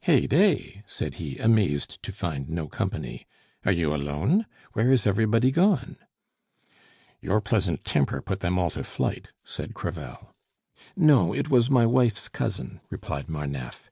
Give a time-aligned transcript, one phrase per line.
[0.00, 3.28] "Hey day!" said he, amazed to find no company.
[3.64, 4.46] "Are you alone?
[4.72, 5.98] Where is everybody gone?"
[7.20, 10.34] "Your pleasant temper put them all to flight," said Crevel.
[10.96, 13.84] "No, it was my wife's cousin," replied Marneffe.